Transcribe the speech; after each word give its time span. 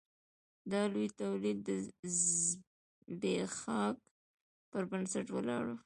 دا 0.71 0.81
لوی 0.93 1.07
تولید 1.19 1.57
د 1.67 1.69
ځبېښاک 2.21 3.97
پر 4.71 4.83
بنسټ 4.91 5.27
ولاړ 5.31 5.63
و. 5.69 5.75